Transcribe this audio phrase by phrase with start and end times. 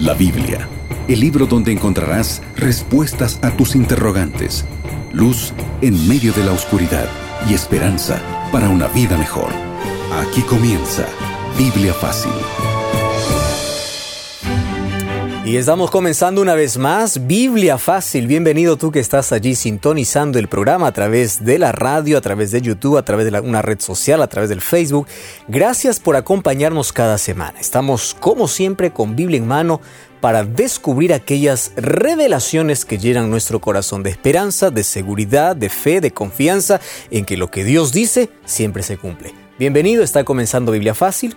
[0.00, 0.66] La Biblia,
[1.08, 4.64] el libro donde encontrarás respuestas a tus interrogantes,
[5.12, 7.06] luz en medio de la oscuridad
[7.50, 8.18] y esperanza
[8.50, 9.50] para una vida mejor.
[10.22, 11.04] Aquí comienza
[11.58, 12.32] Biblia Fácil.
[15.50, 18.28] Y estamos comenzando una vez más Biblia Fácil.
[18.28, 22.52] Bienvenido tú que estás allí sintonizando el programa a través de la radio, a través
[22.52, 25.08] de YouTube, a través de una red social, a través del Facebook.
[25.48, 27.58] Gracias por acompañarnos cada semana.
[27.58, 29.80] Estamos como siempre con Biblia en mano
[30.20, 36.12] para descubrir aquellas revelaciones que llenan nuestro corazón de esperanza, de seguridad, de fe, de
[36.12, 39.34] confianza en que lo que Dios dice siempre se cumple.
[39.58, 41.34] Bienvenido, está comenzando Biblia Fácil.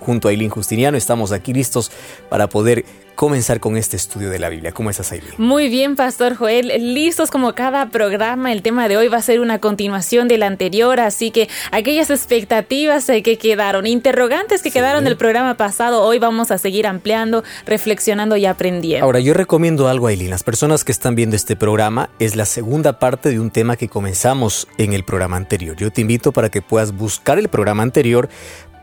[0.00, 1.90] Junto a Eileen Justiniano estamos aquí listos
[2.28, 2.84] para poder
[3.16, 4.70] comenzar con este estudio de la Biblia.
[4.72, 5.34] ¿Cómo estás, Aileen?
[5.38, 6.94] Muy bien, Pastor Joel.
[6.94, 8.52] Listos como cada programa.
[8.52, 13.08] El tema de hoy va a ser una continuación del anterior, así que aquellas expectativas
[13.08, 18.36] eh, que quedaron, interrogantes que quedaron del programa pasado, hoy vamos a seguir ampliando, reflexionando
[18.36, 19.04] y aprendiendo.
[19.04, 20.30] Ahora, yo recomiendo algo, Aileen.
[20.30, 23.88] Las personas que están viendo este programa es la segunda parte de un tema que
[23.88, 25.74] comenzamos en el programa anterior.
[25.76, 28.28] Yo te invito para que puedas buscar el programa anterior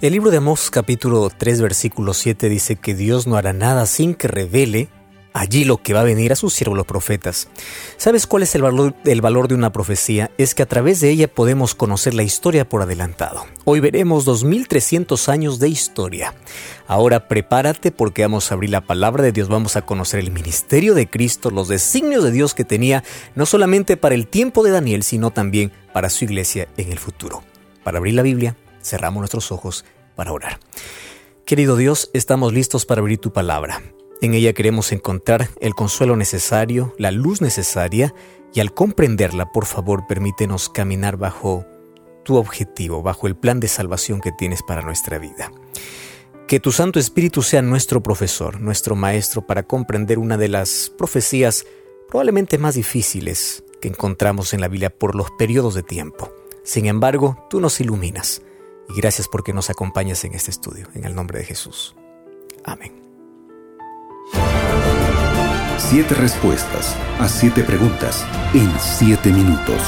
[0.00, 4.14] El libro de Amós capítulo 3 versículo 7 dice que Dios no hará nada sin
[4.14, 4.88] que revele
[5.34, 7.48] allí lo que va a venir a sus siervos los profetas.
[7.98, 10.30] ¿Sabes cuál es el valor, el valor de una profecía?
[10.38, 13.44] Es que a través de ella podemos conocer la historia por adelantado.
[13.64, 16.34] Hoy veremos 2300 años de historia.
[16.86, 20.94] Ahora prepárate porque vamos a abrir la palabra de Dios, vamos a conocer el ministerio
[20.94, 23.02] de Cristo, los designios de Dios que tenía
[23.34, 27.42] no solamente para el tiempo de Daniel, sino también para su iglesia en el futuro.
[27.82, 29.84] Para abrir la Biblia, cerramos nuestros ojos
[30.14, 30.60] para orar.
[31.44, 33.82] Querido Dios, estamos listos para abrir tu palabra.
[34.20, 38.14] En ella queremos encontrar el consuelo necesario, la luz necesaria,
[38.54, 41.66] y al comprenderla, por favor, permítenos caminar bajo
[42.24, 45.52] tu objetivo, bajo el plan de salvación que tienes para nuestra vida.
[46.46, 51.66] Que tu Santo Espíritu sea nuestro profesor, nuestro maestro, para comprender una de las profecías
[52.08, 56.32] probablemente más difíciles que encontramos en la Biblia por los periodos de tiempo.
[56.62, 58.40] Sin embargo, tú nos iluminas
[58.88, 60.88] y gracias porque nos acompañas en este estudio.
[60.94, 61.94] En el nombre de Jesús.
[62.64, 62.92] Amén.
[65.78, 69.82] Siete respuestas a siete preguntas en siete minutos.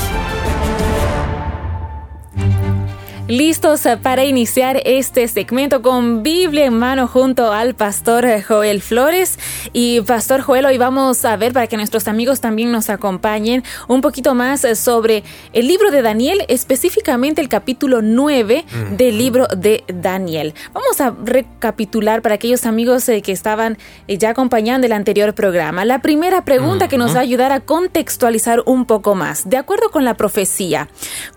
[3.28, 9.36] Listos para iniciar este segmento con Biblia en mano junto al pastor Joel Flores.
[9.72, 14.00] Y pastor Joel, hoy vamos a ver para que nuestros amigos también nos acompañen un
[14.00, 20.54] poquito más sobre el libro de Daniel, específicamente el capítulo 9 del libro de Daniel.
[20.72, 25.84] Vamos a recapitular para aquellos amigos eh, que estaban eh, ya acompañando el anterior programa.
[25.84, 29.50] La primera pregunta que nos va a ayudar a contextualizar un poco más.
[29.50, 30.88] De acuerdo con la profecía,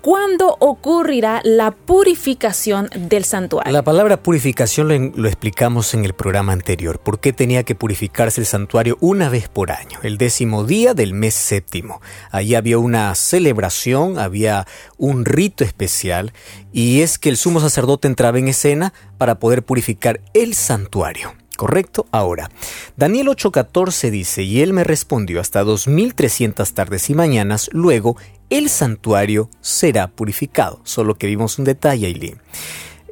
[0.02, 3.74] ¿cuándo ocurrirá la purificación del santuario.
[3.74, 7.00] La palabra purificación lo, explicamos en el programa anterior.
[7.00, 9.98] ¿Por qué tenía que purificarse el santuario una vez por año?
[10.04, 12.00] El décimo día del mes séptimo.
[12.30, 14.68] Allí había una celebración, había
[15.00, 16.32] un rito especial
[16.72, 21.34] y es que el sumo sacerdote entraba en escena para poder purificar el santuario.
[21.58, 22.06] ¿Correcto?
[22.12, 22.52] Ahora,
[22.98, 28.16] Daniel 8:14 dice, y él me respondió hasta 2300 tardes y mañanas, luego
[28.50, 30.82] el santuario será purificado.
[30.84, 32.42] Solo que vimos un detalle, Aileen.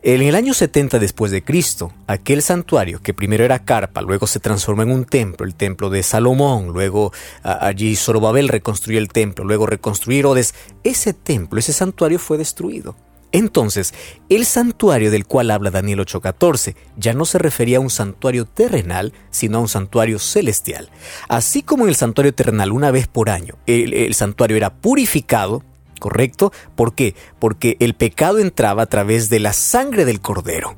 [0.03, 4.39] En el año 70 después de Cristo, aquel santuario que primero era carpa, luego se
[4.39, 7.11] transformó en un templo, el templo de Salomón, luego
[7.43, 10.53] allí Zorobabel reconstruyó el templo, luego reconstruyó Herodes,
[10.83, 12.95] ese templo, ese santuario fue destruido.
[13.31, 13.93] Entonces,
[14.29, 19.13] el santuario del cual habla Daniel 8:14 ya no se refería a un santuario terrenal,
[19.31, 20.89] sino a un santuario celestial.
[21.27, 25.63] Así como en el santuario terrenal una vez por año el, el santuario era purificado,
[25.99, 26.53] ¿correcto?
[26.75, 27.15] ¿Por qué?
[27.39, 30.77] Porque el pecado entraba a través de la sangre del cordero.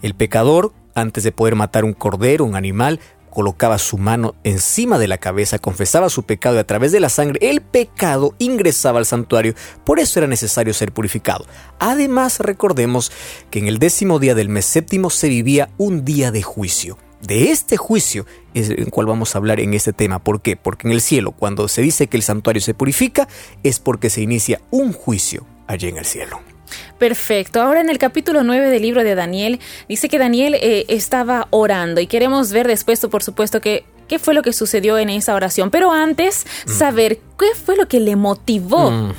[0.00, 3.00] El pecador, antes de poder matar un cordero, un animal,
[3.34, 7.10] colocaba su mano encima de la cabeza, confesaba su pecado y a través de la
[7.10, 9.54] sangre el pecado ingresaba al santuario,
[9.84, 11.44] por eso era necesario ser purificado.
[11.78, 13.12] Además, recordemos
[13.50, 16.96] que en el décimo día del mes séptimo se vivía un día de juicio.
[17.20, 20.18] De este juicio es el cual vamos a hablar en este tema.
[20.18, 20.56] ¿Por qué?
[20.56, 23.28] Porque en el cielo, cuando se dice que el santuario se purifica,
[23.62, 26.53] es porque se inicia un juicio allí en el cielo.
[26.98, 27.60] Perfecto.
[27.60, 32.00] Ahora en el capítulo 9 del libro de Daniel dice que Daniel eh, estaba orando
[32.00, 35.70] y queremos ver después, por supuesto, que qué fue lo que sucedió en esa oración.
[35.70, 39.12] Pero antes, saber qué fue lo que le motivó.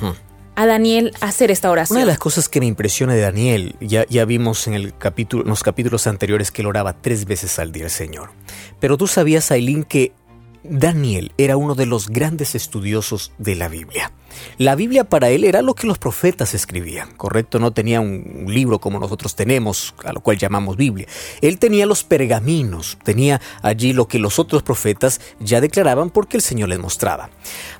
[0.58, 1.98] A Daniel a hacer esta oración.
[1.98, 5.42] Una de las cosas que me impresiona de Daniel, ya, ya vimos en, el capítulo,
[5.42, 8.30] en los capítulos anteriores que él oraba tres veces al día al Señor.
[8.80, 10.12] Pero tú sabías, Aileen, que
[10.70, 14.12] Daniel era uno de los grandes estudiosos de la Biblia.
[14.58, 17.58] La Biblia para él era lo que los profetas escribían, ¿correcto?
[17.58, 21.06] No tenía un libro como nosotros tenemos, a lo cual llamamos Biblia.
[21.40, 26.42] Él tenía los pergaminos, tenía allí lo que los otros profetas ya declaraban porque el
[26.42, 27.30] Señor les mostraba.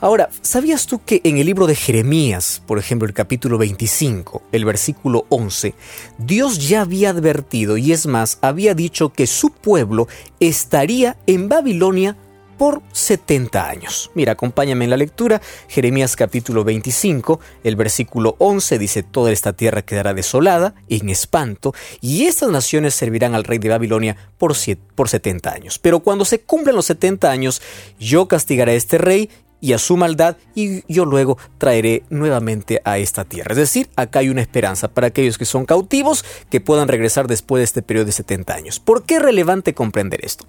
[0.00, 4.64] Ahora, ¿sabías tú que en el libro de Jeremías, por ejemplo, el capítulo 25, el
[4.64, 5.74] versículo 11,
[6.18, 10.08] Dios ya había advertido y es más, había dicho que su pueblo
[10.40, 12.16] estaría en Babilonia
[12.56, 14.10] por 70 años.
[14.14, 15.40] Mira, acompáñame en la lectura.
[15.68, 22.24] Jeremías capítulo 25, el versículo 11 dice, Toda esta tierra quedará desolada, en espanto, y
[22.26, 24.54] estas naciones servirán al rey de Babilonia por,
[24.94, 25.78] por 70 años.
[25.78, 27.62] Pero cuando se cumplan los 70 años,
[27.98, 29.30] yo castigaré a este rey
[29.60, 33.52] y a su maldad y yo luego traeré nuevamente a esta tierra.
[33.52, 37.60] Es decir, acá hay una esperanza para aquellos que son cautivos que puedan regresar después
[37.60, 38.80] de este periodo de 70 años.
[38.80, 40.46] ¿Por qué es relevante comprender esto?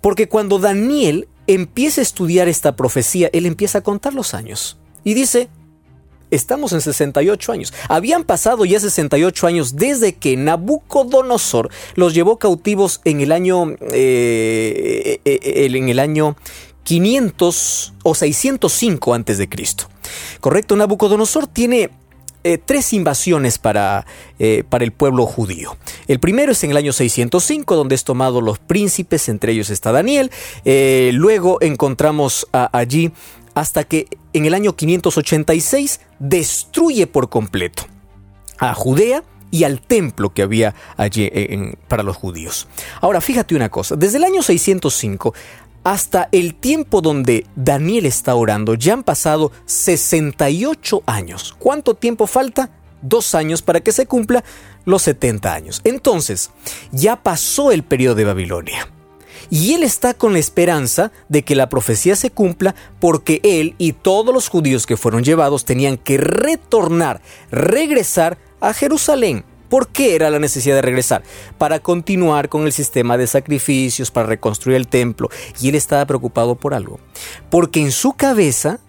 [0.00, 5.14] Porque cuando Daniel empieza a estudiar esta profecía, él empieza a contar los años y
[5.14, 5.48] dice,
[6.30, 7.72] estamos en 68 años.
[7.88, 15.20] Habían pasado ya 68 años desde que Nabucodonosor los llevó cautivos en el año, eh,
[15.24, 16.36] eh, eh, en el año
[16.84, 19.88] 500 o 605 antes de Cristo.
[20.40, 21.90] Correcto, Nabucodonosor tiene
[22.46, 24.04] eh, tres invasiones para,
[24.38, 25.78] eh, para, el pueblo judío.
[26.08, 29.92] El primero es en el año 605, donde es tomado los príncipes, entre ellos está
[29.92, 30.30] Daniel.
[30.66, 33.12] Eh, luego encontramos allí
[33.54, 37.84] hasta que en el año 586 destruye por completo
[38.58, 41.30] a Judea y al templo que había allí
[41.88, 42.68] para los judíos.
[43.00, 45.32] Ahora, fíjate una cosa, desde el año 605
[45.84, 51.54] hasta el tiempo donde Daniel está orando ya han pasado 68 años.
[51.58, 52.70] ¿Cuánto tiempo falta?
[53.02, 54.42] Dos años para que se cumpla
[54.86, 55.80] los 70 años.
[55.84, 56.50] Entonces,
[56.90, 58.88] ya pasó el periodo de Babilonia.
[59.50, 63.92] Y él está con la esperanza de que la profecía se cumpla porque él y
[63.92, 70.30] todos los judíos que fueron llevados tenían que retornar, regresar a Jerusalén ¿Por qué era
[70.30, 71.22] la necesidad de regresar?
[71.58, 75.28] Para continuar con el sistema de sacrificios, para reconstruir el templo.
[75.60, 77.00] Y él estaba preocupado por algo.
[77.50, 78.80] Porque en su cabeza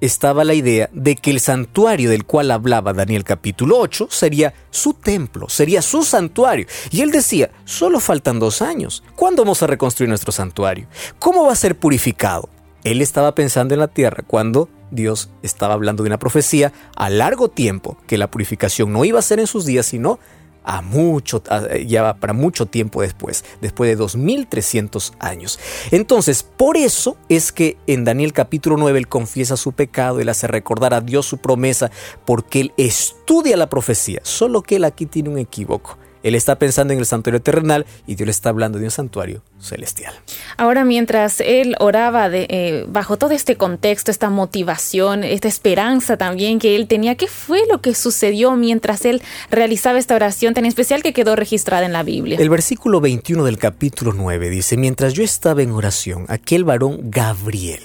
[0.00, 4.94] estaba la idea de que el santuario del cual hablaba Daniel capítulo 8 sería su
[4.94, 6.66] templo, sería su santuario.
[6.90, 9.02] Y él decía, solo faltan dos años.
[9.14, 10.86] ¿Cuándo vamos a reconstruir nuestro santuario?
[11.18, 12.48] ¿Cómo va a ser purificado?
[12.82, 17.48] Él estaba pensando en la tierra cuando Dios estaba hablando de una profecía a largo
[17.48, 20.18] tiempo, que la purificación no iba a ser en sus días, sino
[20.62, 21.42] a mucho,
[21.86, 25.58] ya para mucho tiempo después, después de 2300 años.
[25.90, 30.46] Entonces, por eso es que en Daniel capítulo 9 él confiesa su pecado, él hace
[30.46, 31.90] recordar a Dios su promesa,
[32.24, 35.96] porque él estudia la profecía, solo que él aquí tiene un equívoco.
[36.22, 39.42] Él está pensando en el santuario terrenal y Dios le está hablando de un santuario
[39.58, 40.14] celestial.
[40.56, 46.58] Ahora, mientras él oraba de, eh, bajo todo este contexto, esta motivación, esta esperanza también
[46.58, 51.02] que él tenía, ¿qué fue lo que sucedió mientras él realizaba esta oración tan especial
[51.02, 52.38] que quedó registrada en la Biblia?
[52.38, 57.82] El versículo 21 del capítulo 9 dice, mientras yo estaba en oración, aquel varón Gabriel,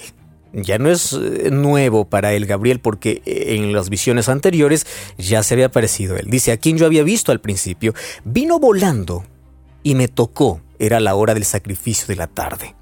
[0.56, 4.86] ya no es eh, nuevo para él Gabriel porque eh, en las visiones anteriores
[5.18, 6.26] ya se había aparecido él.
[6.30, 7.94] Dice, a quien yo había visto al principio,
[8.24, 9.24] vino volando
[9.82, 10.60] y me tocó.
[10.78, 12.74] Era la hora del sacrificio de la tarde.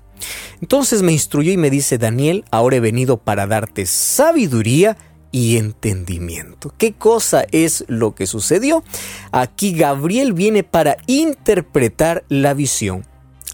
[0.60, 4.96] Entonces me instruyó y me dice, Daniel, ahora he venido para darte sabiduría
[5.30, 6.72] y entendimiento.
[6.78, 8.84] ¿Qué cosa es lo que sucedió?
[9.32, 13.04] Aquí Gabriel viene para interpretar la visión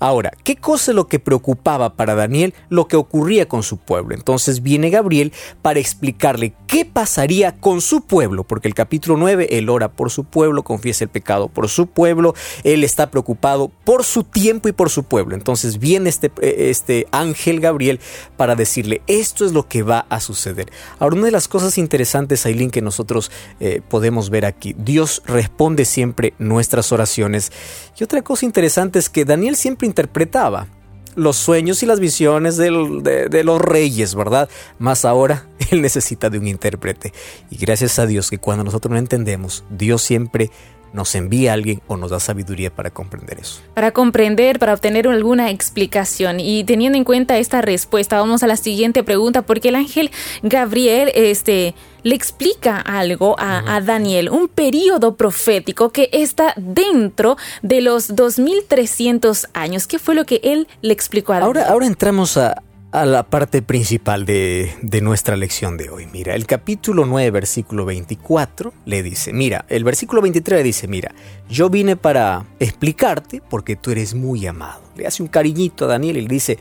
[0.01, 4.15] Ahora, ¿qué cosa es lo que preocupaba para Daniel lo que ocurría con su pueblo?
[4.15, 9.69] Entonces viene Gabriel para explicarle qué pasaría con su pueblo, porque el capítulo 9, él
[9.69, 14.25] ora por su pueblo, confiesa el pecado por su pueblo, él está preocupado por su
[14.25, 15.35] tiempo y por su pueblo.
[15.35, 16.33] Entonces viene este,
[16.71, 18.01] este ángel Gabriel
[18.39, 20.71] para decirle, esto es lo que va a suceder.
[20.99, 23.31] Ahora, una de las cosas interesantes, Aileen, que nosotros
[23.61, 27.53] eh, podemos ver aquí, Dios responde siempre nuestras oraciones.
[27.99, 30.69] Y otra cosa interesante es que Daniel siempre interpretaba
[31.17, 34.49] los sueños y las visiones de, de, los reyes, ¿verdad?
[34.79, 37.13] Más ahora él necesita de un intérprete.
[37.51, 40.51] Y gracias a Dios que cuando nosotros no entendemos, Dios siempre
[40.93, 43.61] nos envía a alguien o nos da sabiduría para comprender eso.
[43.75, 46.41] Para comprender, para obtener alguna explicación.
[46.41, 50.11] Y teniendo en cuenta esta respuesta, vamos a la siguiente pregunta, porque el ángel
[50.43, 58.15] Gabriel este, le explica algo a, Daniel, un periodo profético que está dentro de los
[58.15, 59.87] 2300 años.
[59.87, 61.59] ¿Qué fue lo que él le explicó a Daniel?
[61.59, 66.07] Ahora, ahora entramos a, a la parte principal de, nuestra lección de hoy.
[66.13, 71.15] Mira, el capítulo 9, versículo 24 le dice, mira, el versículo 23 le dice, mira,
[71.49, 74.81] yo vine para explicarte porque tú eres muy amado.
[74.97, 76.59] Le hace un cariñito a Daniel y le dice,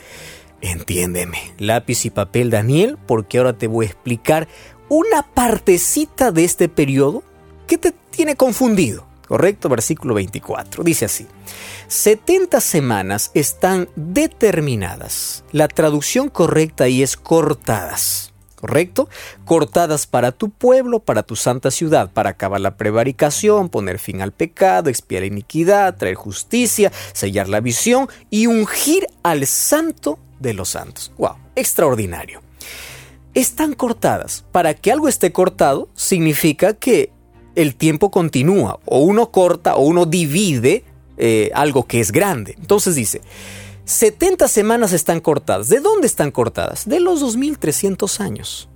[0.61, 4.47] entiéndeme, lápiz y papel Daniel, porque ahora te voy a explicar
[4.89, 7.23] una partecita de este periodo
[7.67, 9.07] que te tiene confundido.
[9.27, 9.69] ¿Correcto?
[9.69, 10.83] Versículo 24.
[10.83, 11.27] Dice así.
[11.87, 15.43] 70 semanas están determinadas.
[15.51, 18.33] La traducción correcta ahí es cortadas.
[18.55, 19.07] ¿Correcto?
[19.45, 24.33] Cortadas para tu pueblo, para tu santa ciudad, para acabar la prevaricación, poner fin al
[24.33, 30.69] pecado, expiar la iniquidad, traer justicia, sellar la visión y ungir al santo de los
[30.69, 31.13] santos.
[31.17, 31.35] ¡Wow!
[31.55, 32.48] Extraordinario.
[33.33, 34.45] Están cortadas.
[34.51, 37.11] Para que algo esté cortado, significa que
[37.55, 40.83] el tiempo continúa, o uno corta o uno divide
[41.17, 42.55] eh, algo que es grande.
[42.57, 43.21] Entonces dice,
[43.85, 45.67] 70 semanas están cortadas.
[45.67, 46.87] ¿De dónde están cortadas?
[46.87, 48.68] De los 2300 años.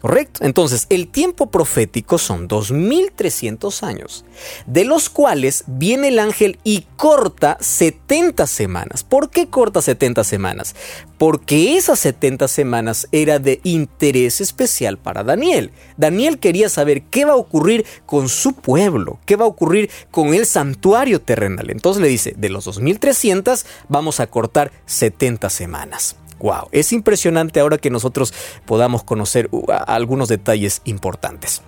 [0.00, 0.44] ¿Correcto?
[0.44, 4.24] Entonces, el tiempo profético son 2300 años,
[4.66, 9.02] de los cuales viene el ángel y corta 70 semanas.
[9.02, 10.76] ¿Por qué corta 70 semanas?
[11.18, 15.72] Porque esas 70 semanas era de interés especial para Daniel.
[15.96, 20.32] Daniel quería saber qué va a ocurrir con su pueblo, qué va a ocurrir con
[20.32, 21.70] el santuario terrenal.
[21.70, 26.16] Entonces le dice, de los 2300 vamos a cortar 70 semanas.
[26.40, 28.32] Wow, es impresionante ahora que nosotros
[28.64, 31.62] podamos conocer uh, algunos detalles importantes.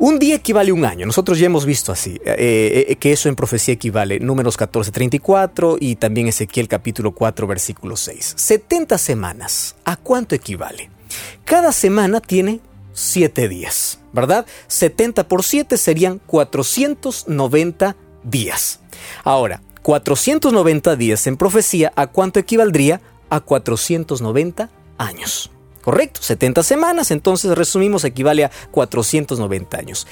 [0.00, 1.06] Un día equivale a un año.
[1.06, 4.20] Nosotros ya hemos visto así, eh, eh, que eso en profecía equivale.
[4.20, 8.34] Números 14, 34 y también Ezequiel capítulo 4, versículo 6.
[8.36, 9.74] 70 semanas.
[9.84, 10.88] ¿A cuánto equivale?
[11.44, 12.60] Cada semana tiene
[12.92, 14.46] 7 días, ¿verdad?
[14.68, 18.80] 70 por 7 serían 490 días.
[19.24, 23.00] Ahora, 490 días en profecía, ¿a cuánto equivaldría?
[23.30, 24.68] A 490
[24.98, 25.50] años.
[25.80, 26.20] ¿Correcto?
[26.22, 30.06] 70 semanas, entonces resumimos, equivale a 490 años.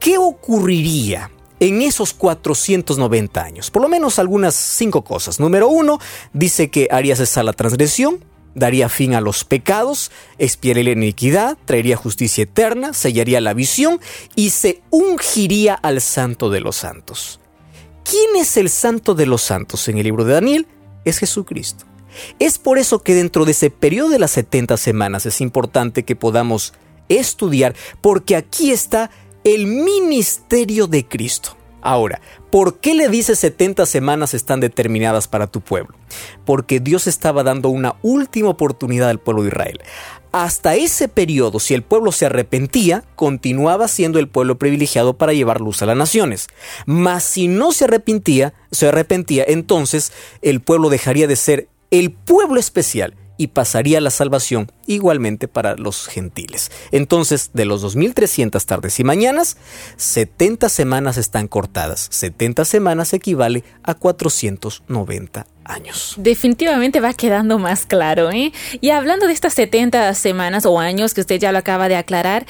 [0.00, 3.70] ¿Qué ocurriría en esos 490 años?
[3.70, 5.38] Por lo menos algunas cinco cosas.
[5.38, 6.00] Número uno,
[6.32, 8.24] dice que haría cesar la transgresión,
[8.56, 14.00] daría fin a los pecados, expiaría la iniquidad, traería justicia eterna, sellaría la visión
[14.34, 17.38] y se ungiría al santo de los santos.
[18.04, 20.66] ¿Quién es el santo de los santos en el libro de Daniel?
[21.04, 21.84] Es Jesucristo.
[22.38, 26.16] Es por eso que dentro de ese periodo de las 70 semanas es importante que
[26.16, 26.74] podamos
[27.08, 29.10] estudiar, porque aquí está
[29.44, 31.56] el ministerio de Cristo.
[31.80, 35.96] Ahora, ¿por qué le dice 70 semanas están determinadas para tu pueblo?
[36.44, 39.80] Porque Dios estaba dando una última oportunidad al pueblo de Israel.
[40.32, 45.60] Hasta ese periodo, si el pueblo se arrepentía, continuaba siendo el pueblo privilegiado para llevar
[45.60, 46.48] luz a las naciones.
[46.86, 50.10] Mas si no se arrepentía, se arrepentía, entonces
[50.40, 56.06] el pueblo dejaría de ser el pueblo especial y pasaría la salvación igualmente para los
[56.06, 56.70] gentiles.
[56.92, 59.56] Entonces, de los 2300 tardes y mañanas,
[59.96, 62.06] 70 semanas están cortadas.
[62.12, 66.14] 70 semanas equivale a 490 años.
[66.18, 68.52] Definitivamente va quedando más claro, ¿eh?
[68.80, 72.46] Y hablando de estas 70 semanas o años que usted ya lo acaba de aclarar,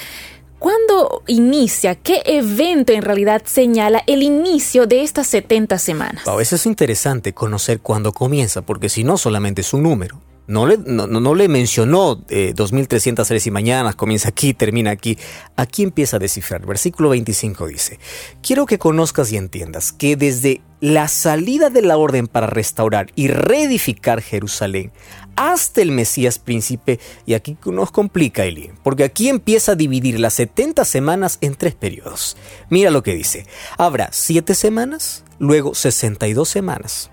[0.58, 1.96] ¿Cuándo inicia?
[1.96, 6.28] ¿Qué evento en realidad señala el inicio de estas 70 semanas?
[6.28, 10.20] A veces es interesante conocer cuándo comienza, porque si no, solamente es un número.
[10.49, 15.16] No le, no, le mencionó eh, 2300 horas y mañanas, comienza aquí, termina aquí.
[15.56, 16.66] Aquí empieza a descifrar.
[16.66, 17.99] Versículo 25 dice,
[18.42, 23.28] quiero que conozcas y entiendas que desde la salida de la orden para restaurar y
[23.28, 24.90] reedificar Jerusalén
[25.37, 30.34] hasta el Mesías príncipe, y aquí nos complica Eli, porque aquí empieza a dividir las
[30.34, 32.37] 70 semanas en tres periodos.
[32.68, 33.46] Mira lo que dice,
[33.78, 37.12] habrá 7 semanas, luego 62 semanas.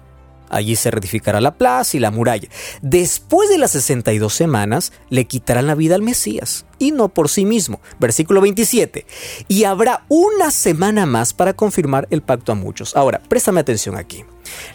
[0.49, 2.49] Allí se reedificará la plaza y la muralla.
[2.81, 7.45] Después de las 62 semanas, le quitarán la vida al Mesías, y no por sí
[7.45, 7.81] mismo.
[7.99, 9.05] Versículo 27.
[9.47, 12.95] Y habrá una semana más para confirmar el pacto a muchos.
[12.95, 14.23] Ahora, préstame atención aquí.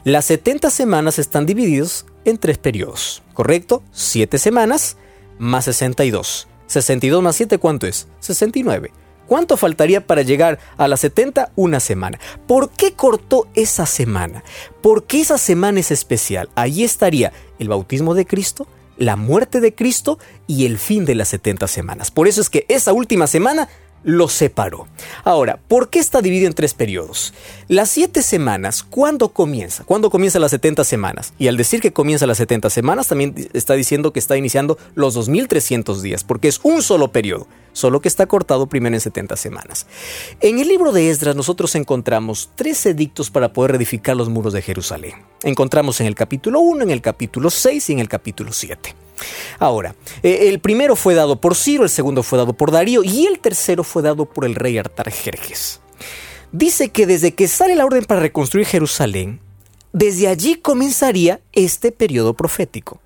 [0.04, 3.82] Las 70 semanas están divididos en tres periodos, ¿correcto?
[3.92, 4.96] 7 semanas
[5.38, 6.48] más 62.
[6.66, 8.08] 62 más 7, ¿cuánto es?
[8.20, 8.92] 69.
[9.26, 11.52] ¿Cuánto faltaría para llegar a las 70?
[11.56, 12.18] Una semana.
[12.46, 14.44] ¿Por qué cortó esa semana?
[14.82, 16.50] Porque esa semana es especial.
[16.54, 18.66] Allí estaría el bautismo de Cristo,
[18.96, 22.10] la muerte de Cristo y el fin de las 70 semanas.
[22.10, 23.68] Por eso es que esa última semana
[24.04, 24.86] lo separó.
[25.24, 27.34] Ahora, ¿por qué está dividido en tres periodos?
[27.68, 29.84] Las siete semanas, ¿cuándo comienza?
[29.84, 31.32] ¿Cuándo comienza las 70 semanas?
[31.38, 35.14] Y al decir que comienza las 70 semanas, también está diciendo que está iniciando los
[35.14, 39.86] 2300 días, porque es un solo periodo, solo que está cortado primero en 70 semanas.
[40.40, 44.62] En el libro de Esdras nosotros encontramos tres edictos para poder reedificar los muros de
[44.62, 45.14] Jerusalén.
[45.42, 48.94] Encontramos en el capítulo 1, en el capítulo 6 y en el capítulo 7.
[49.58, 53.26] Ahora, eh, el primero fue dado por Ciro, el segundo fue dado por Darío y
[53.26, 55.80] el tercero fue dado por el rey Artajerjes.
[56.52, 59.40] Dice que desde que sale la orden para reconstruir Jerusalén,
[59.92, 63.00] desde allí comenzaría este periodo profético.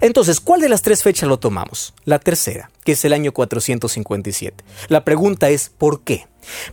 [0.00, 1.94] Entonces, ¿cuál de las tres fechas lo tomamos?
[2.04, 4.64] La tercera, que es el año 457.
[4.88, 6.26] La pregunta es, ¿por qué?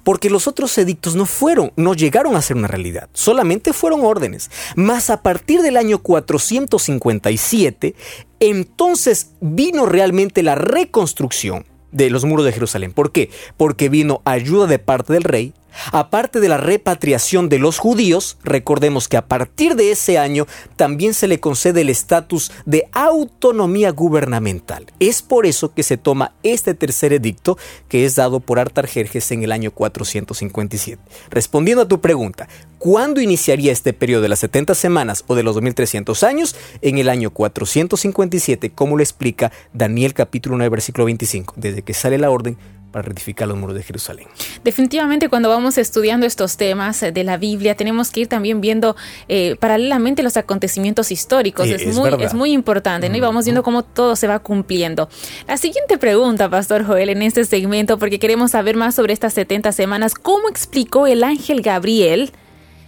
[0.04, 4.50] Porque los otros edictos no fueron, no llegaron a ser una realidad, solamente fueron órdenes.
[4.76, 7.96] Mas a partir del año 457,
[8.40, 12.94] entonces vino realmente la reconstrucción de los muros de Jerusalén.
[12.94, 13.30] ¿Por qué?
[13.58, 15.54] Porque vino ayuda de parte del rey,
[15.92, 21.14] Aparte de la repatriación de los judíos, recordemos que a partir de ese año también
[21.14, 24.86] se le concede el estatus de autonomía gubernamental.
[25.00, 27.58] Es por eso que se toma este tercer edicto
[27.90, 31.02] que es dado por Artajerjes en el año 457.
[31.30, 32.48] Respondiendo a tu pregunta,
[32.80, 36.56] ¿cuándo iniciaría este periodo de las 70 semanas o de los 2300 años?
[36.82, 42.18] En el año 457, como lo explica Daniel capítulo 9 versículo 25, desde que sale
[42.18, 42.58] la orden
[42.98, 44.28] para rectificar los muros de Jerusalén.
[44.64, 48.96] Definitivamente cuando vamos estudiando estos temas de la Biblia tenemos que ir también viendo
[49.28, 51.68] eh, paralelamente los acontecimientos históricos.
[51.68, 53.16] es, muy, es, muy, importante, ¿no?
[53.16, 55.10] Y vamos viendo cómo todo se va cumpliendo.
[55.48, 59.72] La siguiente pregunta, Pastor Joel, en este segmento, porque queremos saber más sobre estas 70
[59.74, 62.32] semanas, ¿cómo explicó el ángel Gabriel?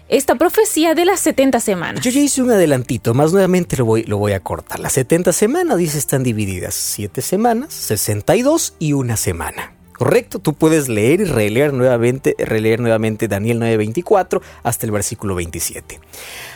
[0.09, 2.03] esta profecía de las 70 semanas.
[2.03, 4.79] Yo ya hice un adelantito, más nuevamente lo voy, lo voy a cortar.
[4.79, 6.73] Las 70 semanas, dice, están divididas.
[6.73, 9.78] 7 semanas, 62 y una semana.
[9.99, 15.99] Correcto, tú puedes leer y releer nuevamente, releer nuevamente Daniel 9:24 hasta el versículo 27.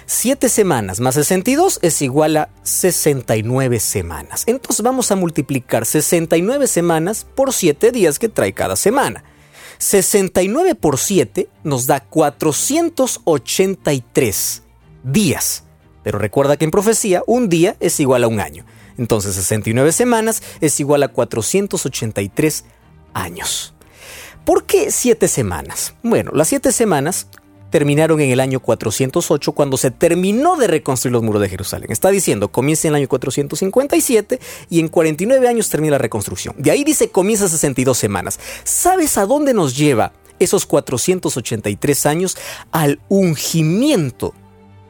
[0.05, 4.45] Siete semanas más 62 es igual a 69 semanas.
[4.47, 9.25] Entonces vamos a multiplicar 69 semanas por 7 días que trae cada semana.
[9.77, 14.63] 69 por 7 nos da 483
[15.03, 15.65] días.
[16.01, 18.65] Pero recuerda que en profecía un día es igual a un año.
[18.97, 22.63] Entonces 69 semanas es igual a 483
[23.13, 23.73] años.
[24.45, 25.93] ¿Por qué siete semanas?
[26.03, 27.27] Bueno, las siete semanas
[27.73, 31.91] terminaron en el año 408 cuando se terminó de reconstruir los muros de Jerusalén.
[31.91, 36.53] Está diciendo, comienza en el año 457 y en 49 años termina la reconstrucción.
[36.59, 38.39] De ahí dice, comienza 62 semanas.
[38.63, 42.37] ¿Sabes a dónde nos lleva esos 483 años?
[42.71, 44.35] Al ungimiento,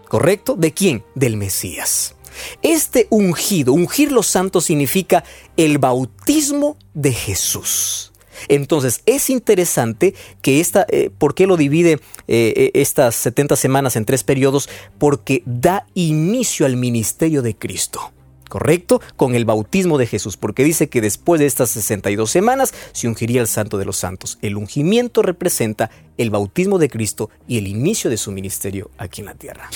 [0.10, 0.56] ¿correcto?
[0.58, 1.06] ¿De quién?
[1.16, 2.16] Del Mesías.
[2.62, 5.24] Este ungido, ungir los santos significa
[5.56, 8.13] el bautismo de Jesús.
[8.48, 13.96] Entonces es interesante que esta, eh, ¿por qué lo divide eh, eh, estas 70 semanas
[13.96, 14.70] en tres periodos?
[14.98, 18.12] Porque da inicio al ministerio de Cristo.
[18.50, 19.02] ¿correcto?
[19.16, 23.42] Con el bautismo de Jesús, porque dice que después de estas 62 semanas se ungiría
[23.42, 24.38] el Santo de los Santos.
[24.44, 29.26] El ungimiento representa el bautismo de Cristo y el inicio de su ministerio aquí en
[29.26, 29.72] la tierra.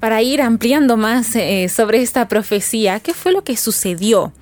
[0.00, 1.34] para ir ampliando más
[1.68, 4.32] sobre esta profecía, ¿qué fue lo que sucedió?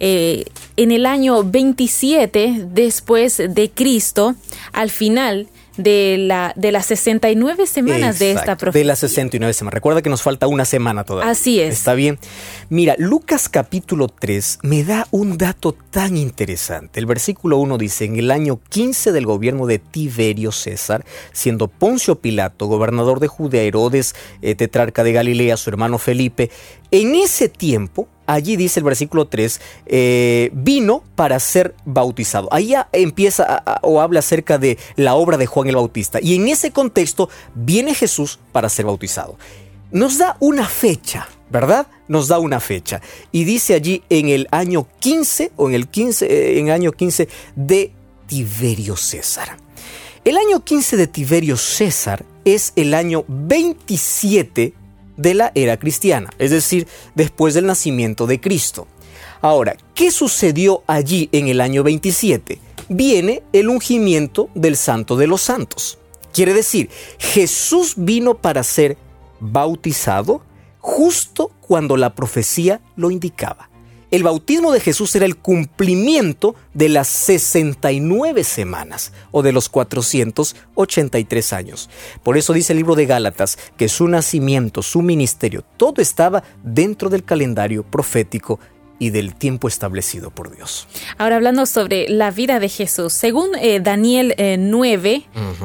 [0.00, 0.44] Eh,
[0.76, 4.34] en el año 27 después de Cristo,
[4.72, 8.80] al final de, la, de las 69 semanas de esta profecía.
[8.80, 9.74] De las 69 semanas.
[9.74, 11.30] Recuerda que nos falta una semana todavía.
[11.30, 11.74] Así es.
[11.74, 12.18] Está bien.
[12.68, 17.00] Mira, Lucas capítulo 3 me da un dato tan interesante.
[17.00, 22.16] El versículo 1 dice, en el año 15 del gobierno de Tiberio César, siendo Poncio
[22.16, 26.50] Pilato, gobernador de Judea, Herodes, eh, tetrarca de Galilea, su hermano Felipe,
[26.90, 32.48] en ese tiempo, allí dice el versículo 3, eh, vino para ser bautizado.
[32.52, 36.18] Ahí empieza o habla acerca de la obra de Juan el Bautista.
[36.22, 39.36] Y en ese contexto viene Jesús para ser bautizado.
[39.90, 41.86] Nos da una fecha, ¿verdad?
[42.06, 43.00] Nos da una fecha.
[43.32, 47.28] Y dice allí en el año 15 o en el 15, eh, en año 15
[47.56, 47.92] de
[48.26, 49.56] Tiberio César.
[50.24, 54.74] El año 15 de Tiberio César es el año 27
[55.20, 58.86] de la era cristiana, es decir, después del nacimiento de Cristo.
[59.40, 62.58] Ahora, ¿qué sucedió allí en el año 27?
[62.88, 65.98] Viene el ungimiento del Santo de los Santos.
[66.32, 68.96] Quiere decir, Jesús vino para ser
[69.40, 70.42] bautizado
[70.78, 73.69] justo cuando la profecía lo indicaba
[74.10, 81.52] el bautismo de Jesús era el cumplimiento de las 69 semanas o de los 483
[81.52, 81.88] años.
[82.22, 87.08] Por eso dice el libro de Gálatas que su nacimiento, su ministerio, todo estaba dentro
[87.08, 88.58] del calendario profético
[89.00, 90.86] y del tiempo establecido por Dios.
[91.18, 95.24] Ahora hablando sobre la vida de Jesús, según eh, Daniel 9, eh,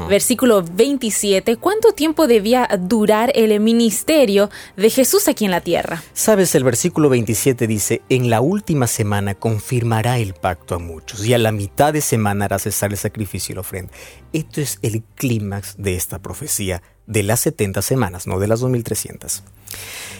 [0.09, 6.01] versículo 27, ¿cuánto tiempo debía durar el ministerio de Jesús aquí en la tierra?
[6.13, 11.33] Sabes, el versículo 27 dice, en la última semana confirmará el pacto a muchos y
[11.33, 13.91] a la mitad de semana hará cesar el sacrificio y la ofrenda.
[14.31, 19.43] Esto es el clímax de esta profecía de las 70 semanas, no de las 2300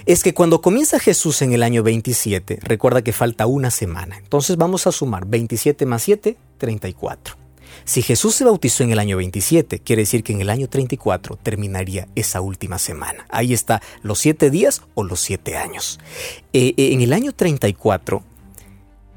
[0.05, 4.17] es que cuando comienza Jesús en el año 27, recuerda que falta una semana.
[4.17, 7.35] Entonces vamos a sumar 27 más 7, 34.
[7.85, 11.37] Si Jesús se bautizó en el año 27, quiere decir que en el año 34
[11.37, 13.25] terminaría esa última semana.
[13.29, 15.99] Ahí está, los siete días o los siete años.
[16.53, 18.23] Eh, eh, en el año 34,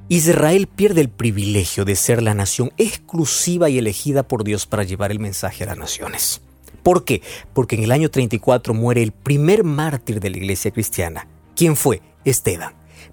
[0.08, 5.12] Israel pierde el privilegio de ser la nación exclusiva y elegida por Dios para llevar
[5.12, 6.40] el mensaje a las naciones.
[6.88, 7.20] ¿Por qué?
[7.52, 11.28] Porque en el año 34 muere el primer mártir de la iglesia cristiana.
[11.54, 12.00] ¿Quién fue?
[12.24, 12.72] Esteban.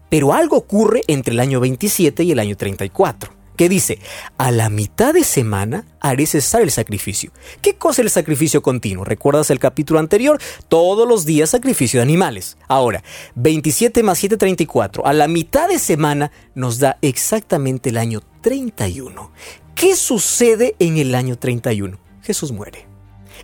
[0.10, 4.00] Pero algo ocurre entre el año 27 y el año 34 que dice,
[4.38, 7.34] a la mitad de semana haré cesar el sacrificio.
[7.62, 9.04] ¿Qué cosa es el sacrificio continuo?
[9.04, 10.40] ¿Recuerdas el capítulo anterior?
[10.70, 12.58] Todos los días sacrificio de animales.
[12.70, 13.04] Ahora,
[13.36, 15.06] 27 más 7, 34.
[15.06, 19.32] A la mitad de semana nos da exactamente el año 31.
[19.76, 22.00] ¿Qué sucede en el año 31?
[22.22, 22.95] Jesús muere.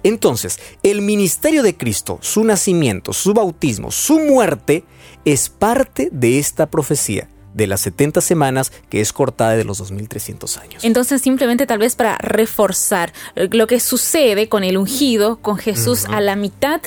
[0.04, 4.84] Entonces, el ministerio de Cristo, su nacimiento, su bautismo, su muerte,
[5.26, 10.58] es parte de esta profecía de las 70 semanas que es cortada de los 2300
[10.58, 10.84] años.
[10.84, 16.22] Entonces, simplemente tal vez para reforzar lo que sucede con el ungido, con Jesús a
[16.22, 16.82] la mitad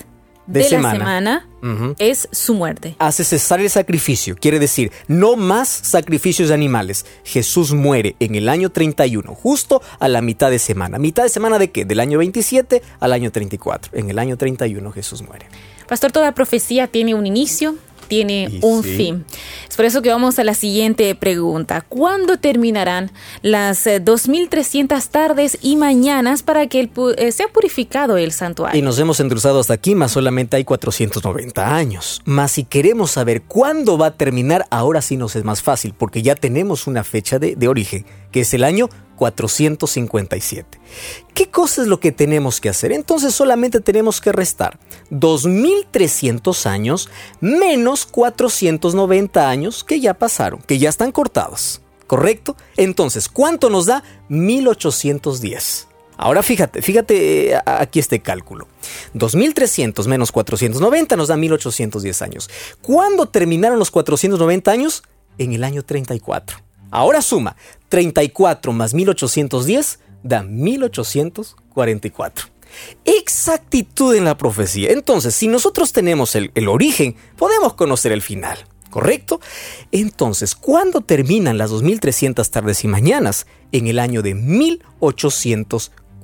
[0.46, 1.48] de, la semana
[1.98, 2.96] es su muerte.
[2.98, 7.06] Hace cesar el sacrificio, quiere decir, no más sacrificios de animales.
[7.24, 10.98] Jesús muere en el año 31, justo a la mitad de semana.
[10.98, 11.84] ¿Mitad de semana de qué?
[11.84, 13.98] Del año 27 al año 34.
[13.98, 15.46] En el año 31 Jesús muere.
[15.88, 17.76] Pastor, toda profecía tiene un inicio
[18.14, 19.24] tiene un fin.
[19.68, 21.80] Es por eso que vamos a la siguiente pregunta.
[21.80, 23.10] ¿Cuándo terminarán
[23.42, 28.78] las 2.300 eh, tardes y mañanas para que eh, sea purificado el santuario?
[28.78, 32.22] Y nos hemos entruzado hasta aquí, más solamente hay 490 años.
[32.24, 36.22] Más si queremos saber cuándo va a terminar, ahora sí nos es más fácil, porque
[36.22, 40.80] ya tenemos una fecha de, de origen, que es el año 457.
[41.34, 42.92] ¿Qué cosa es lo que tenemos que hacer?
[42.92, 44.78] Entonces solamente tenemos que restar
[45.10, 47.08] 2300 años
[47.40, 51.80] menos 490 años que ya pasaron, que ya están cortados.
[52.06, 52.56] ¿Correcto?
[52.76, 54.04] Entonces, ¿cuánto nos da?
[54.28, 55.88] 1810.
[56.16, 58.68] Ahora fíjate, fíjate eh, aquí este cálculo.
[59.14, 62.50] 2300 menos 490 nos da 1810 años.
[62.82, 65.02] ¿Cuándo terminaron los 490 años?
[65.38, 66.58] En el año 34.
[66.94, 67.56] Ahora suma
[67.88, 72.46] 34 más 1810 da 1844.
[73.04, 74.92] Exactitud en la profecía.
[74.92, 78.58] Entonces, si nosotros tenemos el, origen, podemos conocer el final.
[78.90, 79.40] ¿correcto?
[79.90, 83.48] Entonces, ¿cuándo terminan las 2300 tardes y mañanas?
[83.72, 84.34] En el año de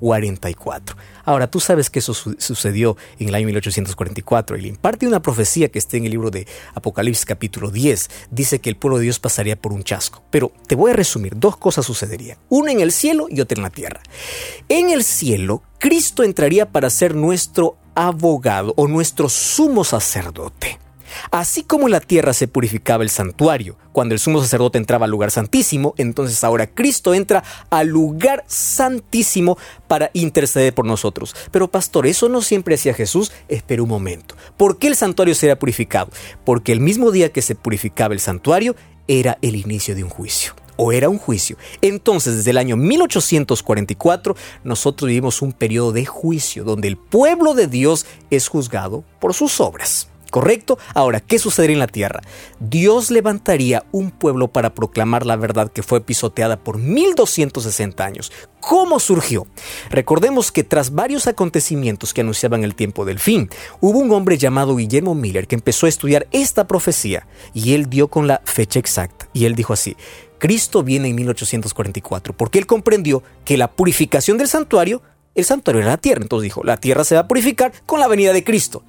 [0.00, 0.96] 1844.
[1.24, 5.70] Ahora, tú sabes que eso sucedió en el año 1844 y le imparte una profecía
[5.70, 8.10] que está en el libro de Apocalipsis capítulo 10.
[8.30, 10.22] Dice que el pueblo de Dios pasaría por un chasco.
[10.30, 12.38] Pero te voy a resumir, dos cosas sucederían.
[12.48, 14.00] Una en el cielo y otra en la tierra.
[14.68, 20.78] En el cielo, Cristo entraría para ser nuestro abogado o nuestro sumo sacerdote.
[21.30, 25.30] Así como la tierra se purificaba el santuario, cuando el sumo sacerdote entraba al lugar
[25.30, 31.34] santísimo, entonces ahora Cristo entra al lugar santísimo para interceder por nosotros.
[31.50, 33.32] Pero pastor, eso no siempre hacía Jesús.
[33.48, 34.36] Espera un momento.
[34.56, 36.10] ¿Por qué el santuario será purificado?
[36.44, 38.76] Porque el mismo día que se purificaba el santuario
[39.08, 41.58] era el inicio de un juicio o era un juicio.
[41.82, 47.66] Entonces, desde el año 1844, nosotros vivimos un periodo de juicio donde el pueblo de
[47.66, 50.08] Dios es juzgado por sus obras.
[50.30, 50.78] ¿Correcto?
[50.94, 52.22] Ahora, ¿qué sucedería en la tierra?
[52.60, 58.32] Dios levantaría un pueblo para proclamar la verdad que fue pisoteada por 1260 años.
[58.60, 59.46] ¿Cómo surgió?
[59.90, 64.76] Recordemos que tras varios acontecimientos que anunciaban el tiempo del fin, hubo un hombre llamado
[64.76, 69.28] Guillermo Miller que empezó a estudiar esta profecía y él dio con la fecha exacta.
[69.32, 69.96] Y él dijo así,
[70.38, 75.02] Cristo viene en 1844, porque él comprendió que la purificación del santuario,
[75.34, 76.22] el santuario era la tierra.
[76.22, 78.84] Entonces dijo, la tierra se va a purificar con la venida de Cristo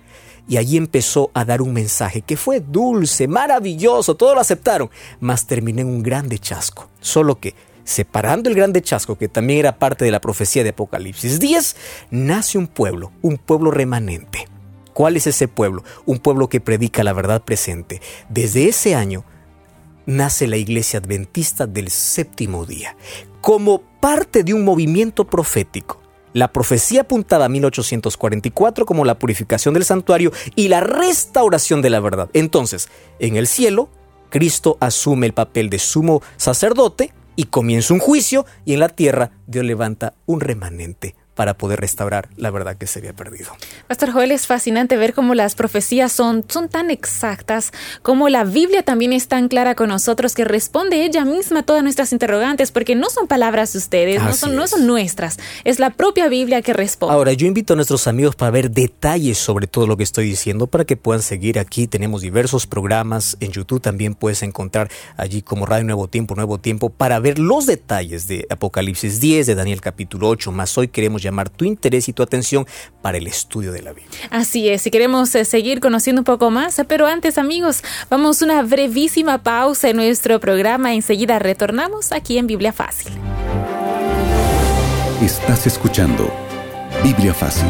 [0.48, 5.46] y allí empezó a dar un mensaje que fue dulce, maravilloso, todos lo aceptaron, mas
[5.46, 6.90] terminó en un grande chasco.
[7.00, 11.40] Solo que, separando el grande chasco, que también era parte de la profecía de Apocalipsis
[11.40, 11.76] 10,
[12.12, 14.48] nace un pueblo, un pueblo remanente.
[14.94, 15.84] ¿Cuál es ese pueblo?
[16.06, 18.02] Un pueblo que predica la verdad presente.
[18.30, 19.24] Desde ese año
[20.06, 22.98] nace la iglesia adventista del séptimo día,
[23.40, 26.01] como parte de un movimiento profético
[26.34, 32.00] la profecía apuntada a 1844 como la purificación del santuario y la restauración de la
[32.00, 32.30] verdad.
[32.34, 32.90] Entonces,
[33.20, 33.90] en el cielo,
[34.30, 39.32] Cristo asume el papel de sumo sacerdote y comienza un juicio y en la tierra
[39.48, 43.52] Dios levanta un remanente para poder restaurar la verdad que se había perdido.
[43.88, 48.84] Pastor Joel, es fascinante ver cómo las profecías son, son tan exactas, como la Biblia
[48.84, 52.96] también es tan clara con nosotros que responde ella misma a todas nuestras interrogantes, porque
[52.96, 56.74] no son palabras de ustedes, no son, no son nuestras, es la propia Biblia que
[56.74, 57.16] responde.
[57.16, 60.68] Ahora, yo invito a nuestros amigos para ver detalles sobre todo lo que estoy diciendo,
[60.68, 61.88] para que puedan seguir aquí.
[61.88, 66.90] Tenemos diversos programas en YouTube, también puedes encontrar allí como Radio Nuevo Tiempo, Nuevo Tiempo,
[66.90, 71.50] para ver los detalles de Apocalipsis 10, de Daniel capítulo 8, más hoy queremos llamar
[71.50, 72.66] tu interés y tu atención
[73.02, 74.20] para el estudio de la Biblia.
[74.30, 78.42] Así es, si queremos eh, seguir conociendo un poco más, eh, pero antes amigos, vamos
[78.42, 83.12] a una brevísima pausa en nuestro programa, enseguida retornamos aquí en Biblia Fácil.
[85.22, 86.34] Estás escuchando
[87.04, 87.70] Biblia Fácil.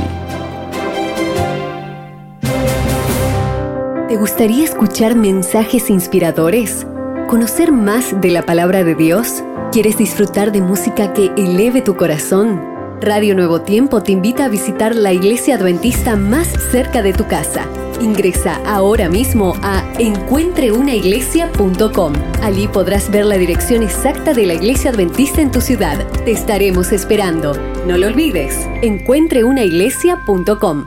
[4.08, 6.86] ¿Te gustaría escuchar mensajes inspiradores?
[7.30, 9.42] ¿Conocer más de la palabra de Dios?
[9.72, 12.71] ¿Quieres disfrutar de música que eleve tu corazón?
[13.02, 17.66] Radio Nuevo Tiempo te invita a visitar la iglesia adventista más cerca de tu casa.
[18.00, 22.14] Ingresa ahora mismo a encuentreunaiglesia.com.
[22.44, 26.08] Allí podrás ver la dirección exacta de la iglesia adventista en tu ciudad.
[26.26, 27.56] Te estaremos esperando.
[27.88, 30.86] No lo olvides, encuentreunaiglesia.com.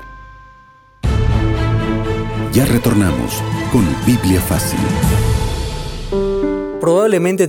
[2.53, 4.79] Ya retornamos con Biblia Fácil.
[6.81, 7.49] Probablemente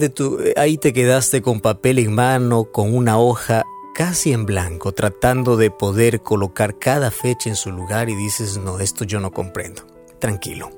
[0.55, 3.63] ahí te quedaste con papel en mano, con una hoja
[3.95, 8.79] casi en blanco, tratando de poder colocar cada fecha en su lugar y dices, no,
[8.79, 9.83] esto yo no comprendo.
[10.19, 10.69] Tranquilo.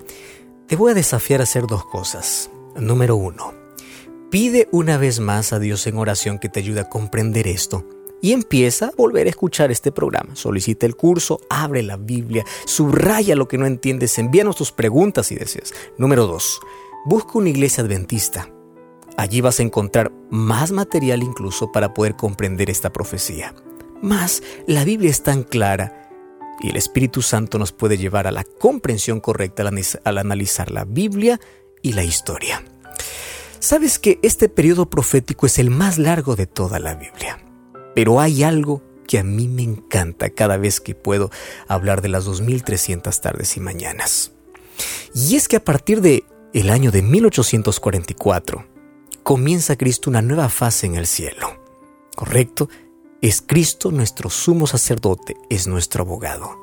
[0.67, 2.51] Te voy a desafiar a hacer dos cosas.
[2.75, 3.55] Número uno,
[4.29, 7.87] pide una vez más a Dios en oración que te ayude a comprender esto
[8.21, 10.35] y empieza a volver a escuchar este programa.
[10.35, 15.35] Solicita el curso, abre la Biblia, subraya lo que no entiendes, envíanos tus preguntas y
[15.35, 15.73] deseas.
[15.97, 16.59] Número dos,
[17.03, 18.47] busca una iglesia adventista
[19.17, 23.55] Allí vas a encontrar más material incluso para poder comprender esta profecía.
[24.01, 26.11] Más, la Biblia es tan clara
[26.61, 29.63] y el Espíritu Santo nos puede llevar a la comprensión correcta
[30.03, 31.39] al, analizar la Biblia
[31.81, 32.63] y la historia.
[33.59, 37.39] Sabes que este periodo profético es el más largo de toda la Biblia,
[37.95, 41.31] pero hay algo que a mí me encanta cada vez que puedo
[41.67, 44.31] hablar de las 2300 tardes y mañanas.
[45.15, 48.76] Y es que a partir de el año de 1844,
[49.27, 51.59] comienza Cristo una nueva fase en el cielo.
[52.15, 52.69] ¿Correcto?
[53.21, 56.57] Es Cristo nuestro sumo sacerdote, es nuestro abogado.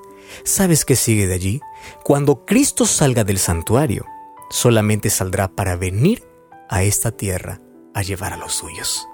[0.45, 1.61] ¿Sabes qué sigue de allí?
[2.05, 4.07] Cuando Cristo salga del santuario,
[4.49, 6.27] solamente saldrá para venir
[6.71, 7.61] a esta tierra
[7.93, 9.07] a llevar a los suyos.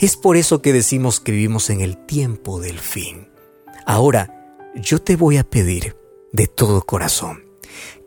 [0.00, 3.28] Es por eso que decimos que vivimos en el tiempo del fin.
[3.86, 5.96] Ahora, yo te voy a pedir
[6.32, 7.44] de todo corazón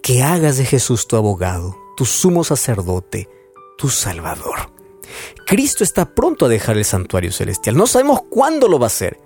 [0.03, 3.29] que hagas de Jesús tu abogado, tu sumo sacerdote,
[3.77, 4.77] tu salvador.
[5.45, 7.75] Cristo está pronto a dejar el santuario celestial.
[7.75, 9.19] No sabemos cuándo lo va a hacer,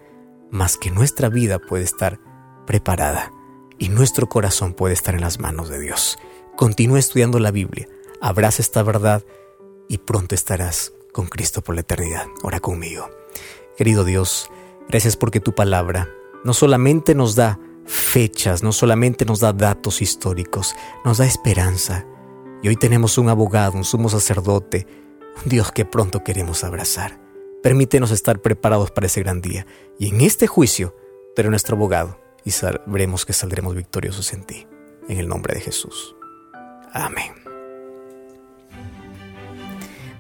[0.52, 2.20] más que nuestra vida puede estar
[2.66, 3.32] preparada
[3.78, 6.18] y nuestro corazón puede estar en las manos de Dios.
[6.56, 7.88] Continúa estudiando la Biblia,
[8.22, 9.24] abraza esta verdad
[9.90, 12.28] y pronto estarás con Cristo por la eternidad.
[12.44, 13.10] Ora conmigo.
[13.78, 14.50] Querido Dios,
[14.88, 16.10] gracias porque tu palabra
[16.44, 22.06] no solamente nos da fechas, no solamente nos da datos históricos, nos da esperanza.
[22.62, 24.88] Y hoy tenemos un abogado, un sumo sacerdote,
[25.46, 27.20] Dios que pronto queremos abrazar.
[27.62, 29.66] Permítenos estar preparados para ese gran día.
[30.00, 30.96] Y en este juicio,
[31.36, 34.68] pero nuestro abogado, y sabremos que saldremos victoriosos en ti.
[35.08, 36.16] En el nombre de Jesús.
[36.94, 37.43] Amén.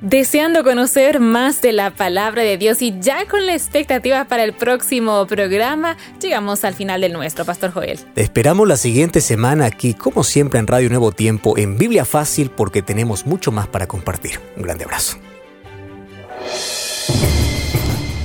[0.03, 4.51] Deseando conocer más de la palabra de Dios y ya con la expectativa para el
[4.51, 7.97] próximo programa, llegamos al final del nuestro, Pastor Joel.
[8.13, 12.49] Te esperamos la siguiente semana aquí, como siempre en Radio Nuevo Tiempo, en Biblia Fácil,
[12.49, 14.41] porque tenemos mucho más para compartir.
[14.57, 15.15] Un grande abrazo.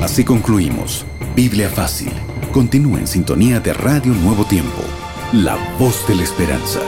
[0.01, 1.07] Así concluimos.
[1.37, 2.11] Biblia Fácil.
[2.51, 4.83] Continúa en sintonía de Radio Nuevo Tiempo,
[5.33, 6.81] la voz de la esperanza.